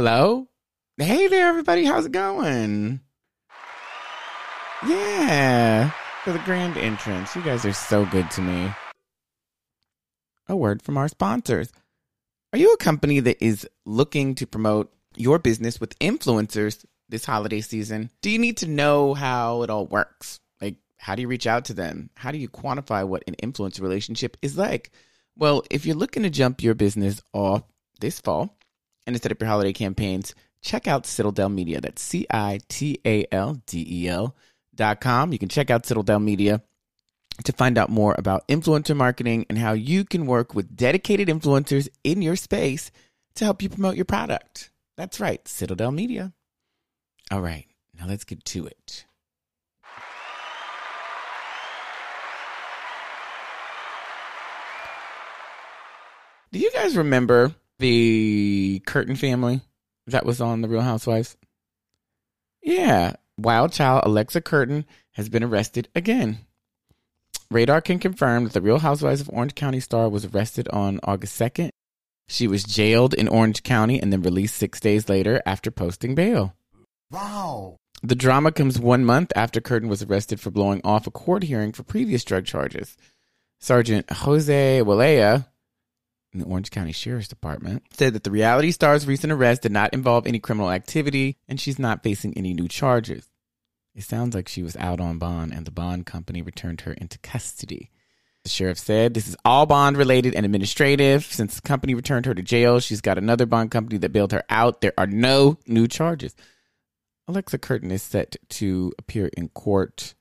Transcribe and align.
hello? 0.00 0.48
Hey 0.96 1.28
there, 1.28 1.46
everybody. 1.46 1.84
How's 1.84 2.06
it 2.06 2.12
going? 2.12 3.00
Yeah, 4.88 5.90
for 6.24 6.32
the 6.32 6.38
grand 6.38 6.78
entrance. 6.78 7.36
You 7.36 7.42
guys 7.42 7.66
are 7.66 7.74
so 7.74 8.06
good 8.06 8.30
to 8.30 8.40
me. 8.40 8.70
A 10.48 10.56
word 10.56 10.80
from 10.80 10.96
our 10.96 11.08
sponsors. 11.08 11.70
Are 12.54 12.58
you 12.58 12.72
a 12.72 12.78
company 12.78 13.20
that 13.20 13.44
is 13.44 13.68
looking 13.84 14.36
to 14.36 14.46
promote 14.46 14.90
your 15.16 15.38
business 15.38 15.78
with 15.78 15.98
influencers 15.98 16.82
this 17.10 17.26
holiday 17.26 17.60
season? 17.60 18.10
Do 18.22 18.30
you 18.30 18.38
need 18.38 18.56
to 18.56 18.66
know 18.66 19.12
how 19.12 19.64
it 19.64 19.68
all 19.68 19.86
works? 19.86 20.40
Like, 20.62 20.76
how 20.96 21.14
do 21.14 21.20
you 21.20 21.28
reach 21.28 21.46
out 21.46 21.66
to 21.66 21.74
them? 21.74 22.08
How 22.14 22.30
do 22.30 22.38
you 22.38 22.48
quantify 22.48 23.06
what 23.06 23.24
an 23.26 23.34
influencer 23.42 23.82
relationship 23.82 24.38
is 24.40 24.56
like? 24.56 24.92
Well, 25.36 25.62
if 25.70 25.84
you're 25.84 25.94
looking 25.94 26.22
to 26.22 26.30
jump 26.30 26.62
your 26.62 26.74
business 26.74 27.22
off 27.34 27.64
this 28.00 28.18
fall 28.18 28.56
and 29.10 29.16
to 29.16 29.22
set 29.22 29.32
up 29.32 29.40
your 29.40 29.48
holiday 29.48 29.72
campaigns, 29.72 30.34
check 30.62 30.86
out 30.86 31.04
Citadel 31.04 31.48
Media. 31.48 31.80
That's 31.80 32.00
C 32.00 32.26
I 32.30 32.60
T 32.68 33.00
A 33.04 33.26
L 33.32 33.60
D 33.66 33.84
E 33.88 34.08
L 34.08 34.36
dot 34.74 35.00
com. 35.00 35.32
You 35.32 35.38
can 35.38 35.48
check 35.48 35.68
out 35.68 35.84
Citadel 35.84 36.20
Media 36.20 36.62
to 37.44 37.52
find 37.52 37.76
out 37.76 37.90
more 37.90 38.14
about 38.18 38.46
influencer 38.48 38.96
marketing 38.96 39.46
and 39.48 39.58
how 39.58 39.72
you 39.72 40.04
can 40.04 40.26
work 40.26 40.54
with 40.54 40.76
dedicated 40.76 41.28
influencers 41.28 41.88
in 42.04 42.22
your 42.22 42.36
space 42.36 42.90
to 43.34 43.44
help 43.44 43.62
you 43.62 43.68
promote 43.68 43.96
your 43.96 44.04
product. 44.04 44.70
That's 44.96 45.18
right, 45.18 45.46
Citadel 45.48 45.90
Media. 45.90 46.32
All 47.30 47.40
right, 47.40 47.66
now 47.98 48.06
let's 48.06 48.24
get 48.24 48.44
to 48.44 48.66
it. 48.66 49.06
Do 56.52 56.58
you 56.58 56.70
guys 56.72 56.96
remember 56.96 57.54
the 57.80 58.82
Curtin 58.86 59.16
family 59.16 59.62
that 60.06 60.24
was 60.24 60.40
on 60.40 60.60
The 60.60 60.68
Real 60.68 60.82
Housewives? 60.82 61.36
Yeah, 62.62 63.14
wild 63.38 63.72
child 63.72 64.02
Alexa 64.04 64.42
Curtin 64.42 64.84
has 65.12 65.28
been 65.28 65.42
arrested 65.42 65.88
again. 65.94 66.38
Radar 67.50 67.80
can 67.80 67.98
confirm 67.98 68.44
that 68.44 68.52
the 68.52 68.60
Real 68.60 68.78
Housewives 68.78 69.20
of 69.20 69.30
Orange 69.30 69.56
County 69.56 69.80
star 69.80 70.08
was 70.08 70.24
arrested 70.24 70.68
on 70.68 71.00
August 71.02 71.40
2nd. 71.40 71.70
She 72.28 72.46
was 72.46 72.62
jailed 72.62 73.12
in 73.12 73.26
Orange 73.26 73.64
County 73.64 74.00
and 74.00 74.12
then 74.12 74.22
released 74.22 74.54
six 74.54 74.78
days 74.78 75.08
later 75.08 75.42
after 75.44 75.72
posting 75.72 76.14
bail. 76.14 76.54
Wow. 77.10 77.78
The 78.04 78.14
drama 78.14 78.52
comes 78.52 78.78
one 78.78 79.04
month 79.04 79.32
after 79.34 79.60
Curtin 79.60 79.88
was 79.88 80.02
arrested 80.02 80.38
for 80.38 80.52
blowing 80.52 80.80
off 80.84 81.08
a 81.08 81.10
court 81.10 81.42
hearing 81.42 81.72
for 81.72 81.82
previous 81.82 82.22
drug 82.22 82.44
charges. 82.44 82.96
Sergeant 83.58 84.08
Jose 84.10 84.80
Walea 84.80 85.46
in 86.32 86.40
the 86.40 86.46
Orange 86.46 86.70
County 86.70 86.92
Sheriff's 86.92 87.28
Department 87.28 87.82
said 87.92 88.12
that 88.14 88.24
the 88.24 88.30
reality 88.30 88.70
star's 88.70 89.06
recent 89.06 89.32
arrest 89.32 89.62
did 89.62 89.72
not 89.72 89.92
involve 89.92 90.26
any 90.26 90.38
criminal 90.38 90.70
activity 90.70 91.36
and 91.48 91.60
she's 91.60 91.78
not 91.78 92.02
facing 92.02 92.36
any 92.36 92.54
new 92.54 92.68
charges. 92.68 93.28
It 93.94 94.04
sounds 94.04 94.34
like 94.34 94.48
she 94.48 94.62
was 94.62 94.76
out 94.76 95.00
on 95.00 95.18
bond 95.18 95.52
and 95.52 95.66
the 95.66 95.72
bond 95.72 96.06
company 96.06 96.42
returned 96.42 96.82
her 96.82 96.92
into 96.92 97.18
custody. 97.18 97.90
The 98.44 98.50
sheriff 98.50 98.78
said 98.78 99.12
this 99.12 99.28
is 99.28 99.36
all 99.44 99.66
bond 99.66 99.96
related 99.96 100.34
and 100.34 100.46
administrative. 100.46 101.24
Since 101.24 101.56
the 101.56 101.62
company 101.62 101.94
returned 101.94 102.26
her 102.26 102.34
to 102.34 102.42
jail, 102.42 102.80
she's 102.80 103.00
got 103.00 103.18
another 103.18 103.44
bond 103.44 103.70
company 103.70 103.98
that 103.98 104.12
bailed 104.12 104.32
her 104.32 104.44
out. 104.48 104.80
There 104.80 104.94
are 104.96 105.06
no 105.06 105.58
new 105.66 105.86
charges. 105.86 106.34
Alexa 107.28 107.58
Curtin 107.58 107.90
is 107.90 108.02
set 108.02 108.36
to 108.48 108.92
appear 108.98 109.28
in 109.36 109.48
court 109.50 110.14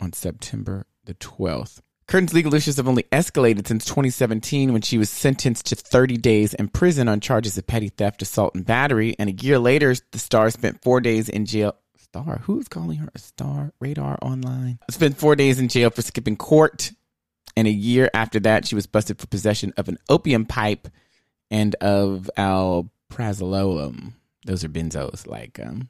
on 0.00 0.12
September 0.12 0.86
the 1.04 1.14
12th. 1.14 1.80
Curtin's 2.08 2.32
legal 2.32 2.54
issues 2.54 2.76
have 2.76 2.86
only 2.86 3.02
escalated 3.04 3.66
since 3.66 3.84
2017 3.84 4.72
when 4.72 4.82
she 4.82 4.96
was 4.96 5.10
sentenced 5.10 5.66
to 5.66 5.74
30 5.74 6.16
days 6.18 6.54
in 6.54 6.68
prison 6.68 7.08
on 7.08 7.18
charges 7.18 7.58
of 7.58 7.66
petty 7.66 7.88
theft, 7.88 8.22
assault, 8.22 8.54
and 8.54 8.64
battery. 8.64 9.16
And 9.18 9.28
a 9.28 9.32
year 9.32 9.58
later, 9.58 9.94
the 10.12 10.18
star 10.18 10.50
spent 10.50 10.82
four 10.82 11.00
days 11.00 11.28
in 11.28 11.46
jail. 11.46 11.74
Star? 11.96 12.38
Who's 12.44 12.68
calling 12.68 12.98
her 12.98 13.10
a 13.14 13.18
star? 13.18 13.72
Radar 13.80 14.18
Online. 14.22 14.78
Spent 14.88 15.18
four 15.18 15.34
days 15.34 15.58
in 15.58 15.68
jail 15.68 15.90
for 15.90 16.02
skipping 16.02 16.36
court. 16.36 16.92
And 17.56 17.66
a 17.66 17.72
year 17.72 18.08
after 18.14 18.38
that, 18.40 18.66
she 18.66 18.76
was 18.76 18.86
busted 18.86 19.18
for 19.18 19.26
possession 19.26 19.72
of 19.76 19.88
an 19.88 19.98
opium 20.08 20.46
pipe 20.46 20.88
and 21.50 21.74
of 21.76 22.30
alprazolam. 22.36 24.12
Those 24.44 24.62
are 24.62 24.68
benzos, 24.68 25.26
like 25.26 25.58
um, 25.58 25.88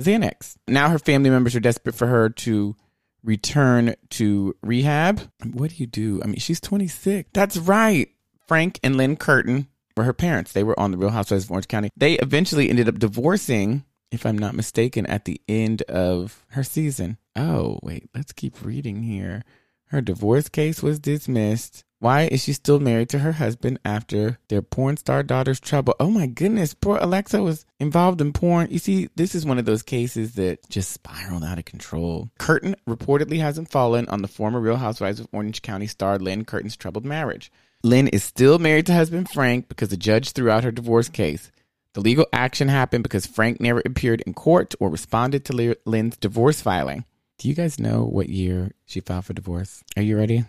Xanax. 0.00 0.56
Now 0.66 0.88
her 0.88 0.98
family 0.98 1.28
members 1.28 1.54
are 1.54 1.60
desperate 1.60 1.94
for 1.94 2.06
her 2.06 2.30
to 2.30 2.76
return 3.24 3.94
to 4.10 4.54
rehab. 4.62 5.22
What 5.52 5.70
do 5.70 5.76
you 5.78 5.86
do? 5.86 6.20
I 6.22 6.26
mean, 6.26 6.36
she's 6.36 6.60
26. 6.60 7.30
That's 7.32 7.56
right. 7.56 8.08
Frank 8.46 8.78
and 8.82 8.96
Lynn 8.96 9.16
Curtin 9.16 9.68
were 9.96 10.04
her 10.04 10.12
parents. 10.12 10.52
They 10.52 10.62
were 10.62 10.78
on 10.78 10.90
the 10.90 10.98
Real 10.98 11.10
Housewives 11.10 11.44
of 11.44 11.50
Orange 11.50 11.68
County. 11.68 11.90
They 11.96 12.14
eventually 12.14 12.68
ended 12.68 12.88
up 12.88 12.98
divorcing, 12.98 13.84
if 14.10 14.26
I'm 14.26 14.38
not 14.38 14.54
mistaken, 14.54 15.06
at 15.06 15.24
the 15.24 15.40
end 15.48 15.82
of 15.82 16.44
her 16.50 16.62
season. 16.62 17.18
Oh, 17.34 17.80
wait, 17.82 18.08
let's 18.14 18.32
keep 18.32 18.64
reading 18.64 19.02
here. 19.02 19.42
Her 19.86 20.00
divorce 20.00 20.48
case 20.48 20.82
was 20.82 20.98
dismissed. 20.98 21.84
Why 22.04 22.28
is 22.30 22.44
she 22.44 22.52
still 22.52 22.80
married 22.80 23.08
to 23.08 23.20
her 23.20 23.32
husband 23.32 23.78
after 23.82 24.38
their 24.48 24.60
porn 24.60 24.98
star 24.98 25.22
daughter's 25.22 25.58
trouble? 25.58 25.96
Oh 25.98 26.10
my 26.10 26.26
goodness, 26.26 26.74
poor 26.74 26.98
Alexa 26.98 27.42
was 27.42 27.64
involved 27.80 28.20
in 28.20 28.34
porn. 28.34 28.68
You 28.70 28.78
see, 28.78 29.08
this 29.16 29.34
is 29.34 29.46
one 29.46 29.58
of 29.58 29.64
those 29.64 29.82
cases 29.82 30.34
that 30.34 30.68
just 30.68 30.92
spiraled 30.92 31.42
out 31.42 31.58
of 31.58 31.64
control. 31.64 32.28
Curtin 32.38 32.76
reportedly 32.86 33.38
hasn't 33.38 33.70
fallen 33.70 34.06
on 34.10 34.20
the 34.20 34.28
former 34.28 34.60
Real 34.60 34.76
Housewives 34.76 35.18
of 35.18 35.28
Orange 35.32 35.62
County 35.62 35.86
star 35.86 36.18
Lynn 36.18 36.44
Curtin's 36.44 36.76
troubled 36.76 37.06
marriage. 37.06 37.50
Lynn 37.82 38.08
is 38.08 38.22
still 38.22 38.58
married 38.58 38.84
to 38.84 38.92
husband 38.92 39.30
Frank 39.30 39.70
because 39.70 39.88
the 39.88 39.96
judge 39.96 40.32
threw 40.32 40.50
out 40.50 40.64
her 40.64 40.72
divorce 40.72 41.08
case. 41.08 41.50
The 41.94 42.02
legal 42.02 42.26
action 42.34 42.68
happened 42.68 43.04
because 43.04 43.24
Frank 43.24 43.62
never 43.62 43.80
appeared 43.82 44.20
in 44.26 44.34
court 44.34 44.74
or 44.78 44.90
responded 44.90 45.46
to 45.46 45.74
Lynn's 45.86 46.18
divorce 46.18 46.60
filing. 46.60 47.06
Do 47.38 47.48
you 47.48 47.54
guys 47.54 47.80
know 47.80 48.04
what 48.04 48.28
year 48.28 48.72
she 48.84 49.00
filed 49.00 49.24
for 49.24 49.32
divorce? 49.32 49.82
Are 49.96 50.02
you 50.02 50.18
ready? 50.18 50.44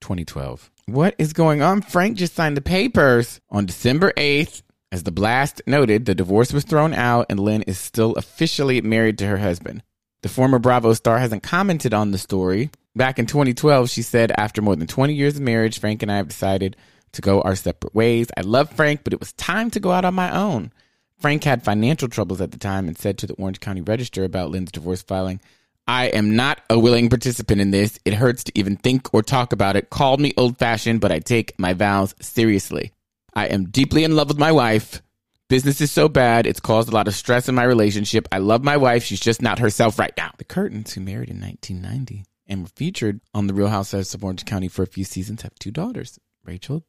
2012. 0.00 0.70
What 0.86 1.14
is 1.18 1.32
going 1.32 1.62
on? 1.62 1.82
Frank 1.82 2.16
just 2.16 2.34
signed 2.34 2.56
the 2.56 2.62
papers 2.62 3.40
on 3.50 3.66
December 3.66 4.12
8th. 4.16 4.62
As 4.92 5.04
the 5.04 5.12
blast 5.12 5.62
noted, 5.66 6.06
the 6.06 6.14
divorce 6.14 6.52
was 6.52 6.64
thrown 6.64 6.94
out 6.94 7.26
and 7.30 7.38
Lynn 7.38 7.62
is 7.62 7.78
still 7.78 8.14
officially 8.14 8.80
married 8.80 9.18
to 9.18 9.26
her 9.26 9.38
husband. 9.38 9.82
The 10.22 10.28
former 10.28 10.58
Bravo 10.58 10.92
star 10.94 11.18
hasn't 11.18 11.42
commented 11.42 11.94
on 11.94 12.10
the 12.10 12.18
story. 12.18 12.70
Back 12.96 13.18
in 13.18 13.26
2012, 13.26 13.88
she 13.88 14.02
said, 14.02 14.32
After 14.36 14.60
more 14.60 14.74
than 14.74 14.88
20 14.88 15.14
years 15.14 15.36
of 15.36 15.42
marriage, 15.42 15.78
Frank 15.78 16.02
and 16.02 16.10
I 16.10 16.16
have 16.16 16.28
decided 16.28 16.76
to 17.12 17.22
go 17.22 17.40
our 17.42 17.54
separate 17.54 17.94
ways. 17.94 18.28
I 18.36 18.40
love 18.40 18.70
Frank, 18.70 19.04
but 19.04 19.12
it 19.12 19.20
was 19.20 19.32
time 19.34 19.70
to 19.70 19.80
go 19.80 19.92
out 19.92 20.04
on 20.04 20.14
my 20.14 20.36
own. 20.36 20.72
Frank 21.18 21.44
had 21.44 21.62
financial 21.62 22.08
troubles 22.08 22.40
at 22.40 22.50
the 22.50 22.58
time 22.58 22.88
and 22.88 22.98
said 22.98 23.18
to 23.18 23.26
the 23.26 23.34
Orange 23.34 23.60
County 23.60 23.80
Register 23.80 24.24
about 24.24 24.50
Lynn's 24.50 24.72
divorce 24.72 25.02
filing, 25.02 25.40
I 25.90 26.04
am 26.04 26.36
not 26.36 26.60
a 26.70 26.78
willing 26.78 27.08
participant 27.08 27.60
in 27.60 27.72
this. 27.72 27.98
It 28.04 28.14
hurts 28.14 28.44
to 28.44 28.52
even 28.54 28.76
think 28.76 29.12
or 29.12 29.24
talk 29.24 29.52
about 29.52 29.74
it. 29.74 29.90
Call 29.90 30.18
me 30.18 30.32
old 30.36 30.56
fashioned, 30.56 31.00
but 31.00 31.10
I 31.10 31.18
take 31.18 31.58
my 31.58 31.72
vows 31.72 32.14
seriously. 32.20 32.92
I 33.34 33.46
am 33.46 33.70
deeply 33.70 34.04
in 34.04 34.14
love 34.14 34.28
with 34.28 34.38
my 34.38 34.52
wife. 34.52 35.02
Business 35.48 35.80
is 35.80 35.90
so 35.90 36.08
bad, 36.08 36.46
it's 36.46 36.60
caused 36.60 36.90
a 36.90 36.92
lot 36.92 37.08
of 37.08 37.14
stress 37.16 37.48
in 37.48 37.56
my 37.56 37.64
relationship. 37.64 38.28
I 38.30 38.38
love 38.38 38.62
my 38.62 38.76
wife. 38.76 39.02
She's 39.02 39.18
just 39.18 39.42
not 39.42 39.58
herself 39.58 39.98
right 39.98 40.14
now. 40.16 40.30
The 40.38 40.44
Curtins, 40.44 40.92
who 40.92 41.00
married 41.00 41.28
in 41.28 41.40
1990 41.40 42.24
and 42.46 42.62
were 42.62 42.68
featured 42.76 43.20
on 43.34 43.48
The 43.48 43.54
Real 43.54 43.66
Housewives 43.66 44.14
of 44.14 44.22
Orange 44.22 44.44
County 44.44 44.68
for 44.68 44.84
a 44.84 44.86
few 44.86 45.02
seasons, 45.02 45.42
have 45.42 45.56
two 45.58 45.72
daughters, 45.72 46.20
Rachel 46.44 46.84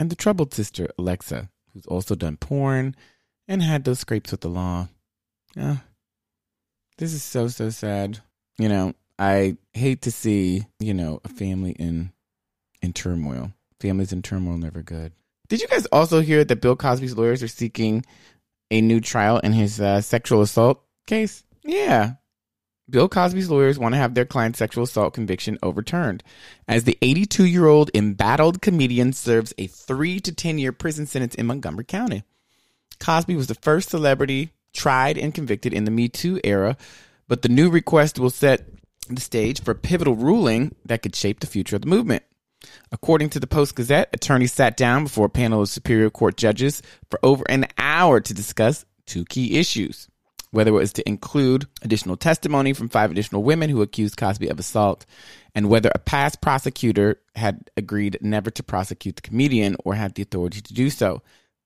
and 0.00 0.10
the 0.10 0.16
troubled 0.16 0.52
sister, 0.52 0.88
Alexa, 0.98 1.50
who's 1.72 1.86
also 1.86 2.16
done 2.16 2.36
porn 2.36 2.96
and 3.46 3.62
had 3.62 3.84
those 3.84 4.00
scrapes 4.00 4.32
with 4.32 4.40
the 4.40 4.48
law. 4.48 4.88
Uh, 5.56 5.76
this 6.98 7.12
is 7.12 7.22
so, 7.22 7.46
so 7.46 7.70
sad 7.70 8.18
you 8.60 8.68
know, 8.68 8.92
I 9.18 9.56
hate 9.72 10.02
to 10.02 10.10
see, 10.10 10.66
you 10.78 10.92
know, 10.92 11.20
a 11.24 11.28
family 11.28 11.72
in 11.72 12.12
in 12.82 12.92
turmoil. 12.92 13.52
Families 13.80 14.12
in 14.12 14.20
turmoil 14.20 14.58
never 14.58 14.82
good. 14.82 15.12
Did 15.48 15.62
you 15.62 15.68
guys 15.68 15.86
also 15.86 16.20
hear 16.20 16.44
that 16.44 16.60
Bill 16.60 16.76
Cosby's 16.76 17.16
lawyers 17.16 17.42
are 17.42 17.48
seeking 17.48 18.04
a 18.70 18.80
new 18.80 19.00
trial 19.00 19.38
in 19.38 19.52
his 19.52 19.80
uh, 19.80 20.02
sexual 20.02 20.42
assault 20.42 20.82
case? 21.06 21.42
Yeah. 21.64 22.12
Bill 22.88 23.08
Cosby's 23.08 23.50
lawyers 23.50 23.78
want 23.78 23.94
to 23.94 23.98
have 23.98 24.14
their 24.14 24.26
client's 24.26 24.58
sexual 24.58 24.84
assault 24.84 25.14
conviction 25.14 25.58
overturned 25.62 26.22
as 26.68 26.84
the 26.84 26.98
82 27.00 27.46
year 27.46 27.66
old 27.66 27.90
embattled 27.94 28.60
comedian 28.60 29.12
serves 29.14 29.54
a 29.56 29.68
three 29.68 30.20
to 30.20 30.34
10 30.34 30.58
year 30.58 30.72
prison 30.72 31.06
sentence 31.06 31.34
in 31.34 31.46
Montgomery 31.46 31.84
County. 31.84 32.24
Cosby 32.98 33.36
was 33.36 33.46
the 33.46 33.54
first 33.54 33.88
celebrity 33.88 34.52
tried 34.74 35.16
and 35.16 35.34
convicted 35.34 35.72
in 35.72 35.84
the 35.84 35.90
Me 35.90 36.08
Too 36.08 36.40
era 36.44 36.76
but 37.30 37.42
the 37.42 37.48
new 37.48 37.70
request 37.70 38.18
will 38.18 38.28
set 38.28 38.66
the 39.08 39.20
stage 39.20 39.62
for 39.62 39.70
a 39.70 39.76
pivotal 39.76 40.16
ruling 40.16 40.74
that 40.84 41.00
could 41.00 41.14
shape 41.14 41.38
the 41.38 41.46
future 41.46 41.76
of 41.76 41.82
the 41.82 41.88
movement. 41.88 42.24
According 42.90 43.30
to 43.30 43.40
the 43.40 43.46
Post 43.46 43.76
Gazette, 43.76 44.10
attorneys 44.12 44.52
sat 44.52 44.76
down 44.76 45.04
before 45.04 45.26
a 45.26 45.30
panel 45.30 45.62
of 45.62 45.68
Superior 45.68 46.10
Court 46.10 46.36
judges 46.36 46.82
for 47.08 47.20
over 47.22 47.44
an 47.48 47.66
hour 47.78 48.18
to 48.20 48.34
discuss 48.34 48.84
two 49.06 49.24
key 49.24 49.58
issues 49.58 50.08
whether 50.50 50.70
it 50.70 50.74
was 50.74 50.92
to 50.92 51.08
include 51.08 51.66
additional 51.82 52.16
testimony 52.16 52.72
from 52.72 52.88
five 52.88 53.10
additional 53.10 53.42
women 53.42 53.70
who 53.70 53.82
accused 53.82 54.16
Cosby 54.16 54.48
of 54.48 54.58
assault, 54.58 55.06
and 55.54 55.68
whether 55.68 55.92
a 55.94 55.98
past 56.00 56.40
prosecutor 56.40 57.20
had 57.36 57.70
agreed 57.76 58.18
never 58.20 58.50
to 58.50 58.62
prosecute 58.64 59.14
the 59.14 59.22
comedian 59.22 59.76
or 59.84 59.94
had 59.94 60.14
the 60.14 60.22
authority 60.22 60.60
to 60.60 60.74
do 60.74 60.90
so. 60.90 61.22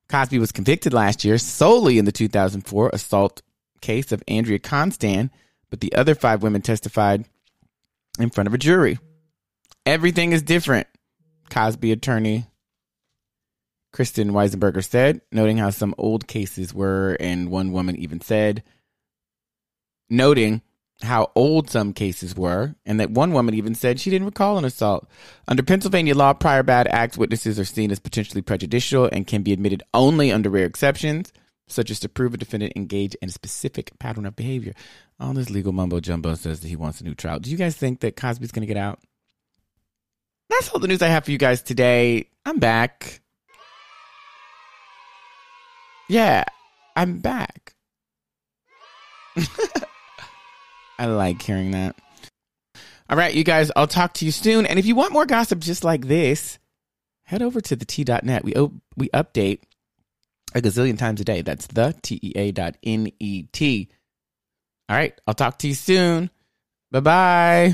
Cosby 0.07 0.37
was 0.37 0.51
convicted 0.51 0.93
last 0.93 1.25
year 1.25 1.39
solely 1.39 1.97
in 1.97 2.05
the 2.05 2.11
2004 2.11 2.91
assault 2.93 3.41
case 3.81 4.11
of 4.11 4.23
Andrea 4.27 4.59
Constand, 4.59 5.31
but 5.75 5.81
the 5.81 5.93
other 5.93 6.15
five 6.15 6.41
women 6.41 6.61
testified 6.61 7.25
in 8.17 8.29
front 8.29 8.47
of 8.47 8.53
a 8.53 8.57
jury. 8.57 8.97
Everything 9.85 10.31
is 10.31 10.41
different, 10.41 10.87
Cosby 11.49 11.91
attorney 11.91 12.45
Kristen 13.91 14.31
Weisenberger 14.31 14.81
said, 14.81 15.19
noting 15.33 15.57
how 15.57 15.71
some 15.71 15.93
old 15.97 16.29
cases 16.29 16.73
were, 16.73 17.17
and 17.19 17.51
one 17.51 17.73
woman 17.73 17.97
even 17.97 18.21
said, 18.21 18.63
noting 20.09 20.61
how 21.01 21.29
old 21.35 21.69
some 21.69 21.91
cases 21.91 22.37
were, 22.37 22.73
and 22.85 23.01
that 23.01 23.11
one 23.11 23.33
woman 23.33 23.53
even 23.53 23.75
said 23.75 23.99
she 23.99 24.09
didn't 24.09 24.27
recall 24.27 24.57
an 24.57 24.63
assault. 24.63 25.09
Under 25.45 25.61
Pennsylvania 25.61 26.15
law, 26.15 26.31
prior 26.31 26.63
bad 26.63 26.87
acts 26.87 27.17
witnesses 27.17 27.59
are 27.59 27.65
seen 27.65 27.91
as 27.91 27.99
potentially 27.99 28.41
prejudicial 28.41 29.09
and 29.11 29.27
can 29.27 29.43
be 29.43 29.51
admitted 29.51 29.83
only 29.93 30.31
under 30.31 30.49
rare 30.49 30.65
exceptions, 30.65 31.33
such 31.67 31.89
as 31.89 31.99
to 31.99 32.09
prove 32.09 32.33
a 32.33 32.37
defendant 32.37 32.73
engaged 32.75 33.17
in 33.21 33.29
a 33.29 33.31
specific 33.31 33.97
pattern 33.99 34.25
of 34.25 34.35
behavior. 34.35 34.73
All 35.19 35.33
this 35.33 35.49
legal 35.49 35.71
mumbo 35.71 35.99
jumbo 35.99 36.35
says 36.35 36.59
that 36.59 36.67
he 36.67 36.75
wants 36.75 36.99
a 36.99 37.03
new 37.03 37.15
trial. 37.15 37.39
Do 37.39 37.49
you 37.49 37.57
guys 37.57 37.75
think 37.75 38.01
that 38.01 38.15
Cosby's 38.15 38.51
going 38.51 38.67
to 38.67 38.73
get 38.73 38.77
out? 38.77 38.99
That's 40.49 40.69
all 40.69 40.79
the 40.79 40.87
news 40.87 41.01
I 41.01 41.07
have 41.07 41.25
for 41.25 41.31
you 41.31 41.37
guys 41.37 41.61
today. 41.61 42.29
I'm 42.45 42.59
back. 42.59 43.21
Yeah, 46.09 46.43
I'm 46.95 47.19
back. 47.19 47.73
I 50.99 51.07
like 51.07 51.41
hearing 51.41 51.71
that. 51.71 51.95
All 53.09 53.17
right, 53.17 53.33
you 53.33 53.43
guys, 53.43 53.71
I'll 53.75 53.87
talk 53.87 54.13
to 54.15 54.25
you 54.25 54.31
soon. 54.31 54.65
And 54.65 54.79
if 54.79 54.85
you 54.85 54.95
want 54.95 55.13
more 55.13 55.25
gossip 55.25 55.59
just 55.59 55.83
like 55.83 56.07
this, 56.07 56.59
head 57.23 57.41
over 57.41 57.61
to 57.61 57.75
the 57.75 57.85
Tea.net. 57.85 58.43
We, 58.43 58.53
op- 58.53 58.73
we 58.95 59.09
update 59.09 59.61
a 60.53 60.61
gazillion 60.61 60.97
times 60.97 61.21
a 61.21 61.25
day. 61.25 61.41
That's 61.41 61.67
the 61.67 61.95
T-E-A 62.01 62.51
dot 62.51 62.77
N-E-T. 62.83 63.89
All 64.89 64.95
right. 64.95 65.13
I'll 65.27 65.33
talk 65.33 65.59
to 65.59 65.67
you 65.67 65.73
soon. 65.73 66.29
Bye 66.91 66.99
bye. 66.99 67.73